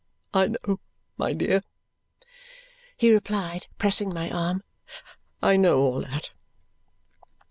"I 0.33 0.47
know, 0.47 0.79
my 1.15 1.33
dear," 1.33 1.61
he 2.97 3.13
replied, 3.13 3.67
pressing 3.77 4.11
my 4.11 4.31
arm, 4.31 4.63
"I 5.43 5.57
know 5.57 5.77
all 5.77 6.01
that. 6.01 6.31